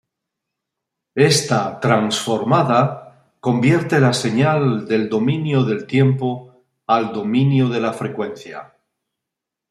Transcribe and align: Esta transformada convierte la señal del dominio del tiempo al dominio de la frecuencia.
Esta 1.13 1.79
transformada 1.79 3.35
convierte 3.39 3.99
la 3.99 4.13
señal 4.13 4.87
del 4.87 5.07
dominio 5.07 5.63
del 5.63 5.85
tiempo 5.85 6.63
al 6.87 7.13
dominio 7.13 7.69
de 7.69 7.81
la 7.81 7.93
frecuencia. 7.93 8.73